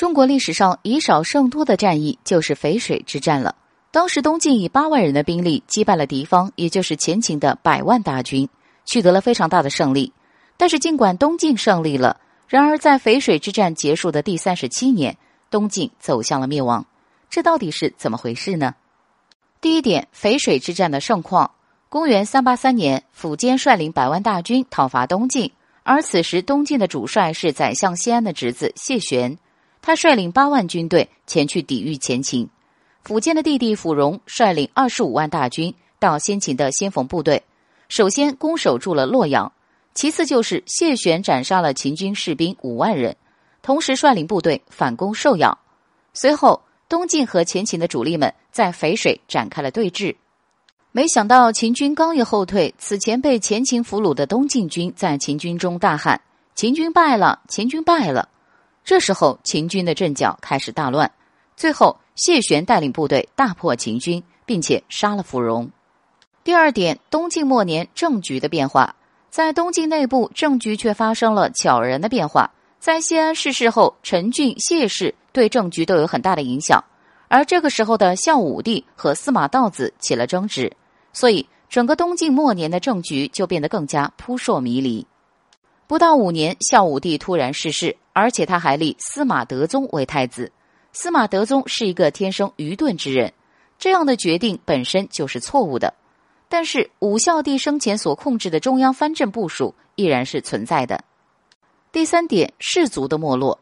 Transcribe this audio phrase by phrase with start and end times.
[0.00, 3.54] 中国历史上以少胜多的战役就是淝水之战了。
[3.90, 8.48] 当时东晋以八万人的兵力击败了敌方，也就是前秦的百万大军，
[8.86, 10.14] 取得了非常大的胜利。
[10.56, 12.18] 但是尽管东晋胜利了，
[12.48, 15.18] 然而在淝水之战结束的第三十七年，
[15.50, 16.86] 东晋走向了灭亡。
[17.28, 18.76] 这到底是怎么回事呢？
[19.60, 21.50] 第一点，淝水之战的盛况。
[21.90, 29.36] 公元三八三年，苻坚率领百万大军讨伐东晋，而此时东晋的主帅是宰相谢安的侄子谢玄。
[29.82, 32.48] 他率领八万军队前去抵御前秦，
[33.06, 37.42] 苻坚的弟弟苻融率领二十五万大军到先秦的先锋部队，
[37.88, 39.52] 首先攻守住了洛阳，
[39.94, 43.16] 其次就是谢玄斩杀了秦军士兵五万人，
[43.62, 45.58] 同时率领部队反攻寿阳。
[46.12, 50.16] 随后，东晋和前秦的主力们在淝水展开了对峙，
[50.92, 56.20] 没想到秦军刚一后退，此前被前秦俘虏的东晋军在秦军中大喊
[56.54, 57.40] ：“秦军败了！
[57.48, 58.28] 秦军败了！”
[58.84, 61.10] 这时候，秦军的阵脚开始大乱。
[61.56, 65.70] 最后，谢玄带领部队大破秦军，并且杀了苻融。
[66.42, 68.96] 第二点，东晋末年政局的变化，
[69.28, 72.50] 在东晋内部政局却发生了悄然的变化。
[72.78, 76.82] 在谢安逝世后，陈俊、谢氏对政局都有很大的影响。
[77.28, 80.72] 而这个时候的孝武帝和司马道子起了争执，
[81.12, 85.06] 所以整个东晋末年的政局就变得更加扑朔迷离。
[85.90, 87.96] 不到五年，孝武帝突然逝世。
[88.12, 90.52] 而且他还立司马德宗为太子。
[90.92, 93.32] 司马德宗是一个天生愚钝之人，
[93.76, 95.92] 这样的决定本身就是错误的。
[96.48, 101.02] 但是武孝帝生前所控制的中央藩镇部署依然是存在的。
[101.90, 103.58] 第三点，氏族的没落。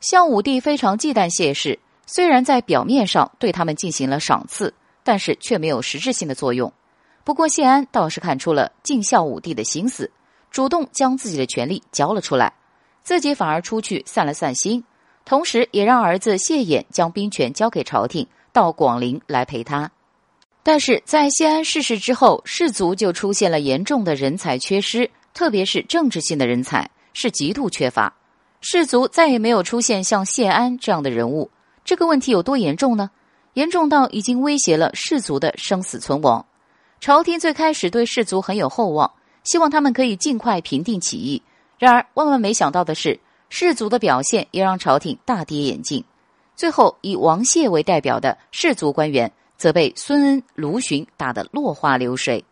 [0.00, 6.72] 孝武帝非常忌惮谢氏，虽然在表面上对他们进行了赏赐，但是却没有实质性的作用。
[7.22, 10.10] 不过谢安倒是看出了敬孝武帝的心思，
[10.50, 12.52] 主动将自己的权力交了出来。
[13.02, 14.84] 自己反而出去散了散心，
[15.24, 19.90] 同时也让儿子谢衍将兵权交给朝廷，到广陵来陪他。
[20.62, 28.14] 但是在谢安逝世之后，士族就出现了严重的人才缺失，特别是政治性的人才是极度缺乏。
[28.60, 31.50] 士族再也没有出现像谢安这样的人物。
[31.84, 33.10] 这个问题有多严重呢？
[33.54, 36.44] 严重到已经威胁了士族的生死存亡。
[37.00, 39.10] 朝廷最开始对士族很有厚望，
[39.48, 41.42] 希望他们可以尽快平定起义。
[41.78, 46.04] 然而，万万没想到的是，士族的表现也让朝廷大跌眼镜。
[46.54, 52.44] 最后，以王谢为代表的士族官员则被孙恩、卢循打得落花流水。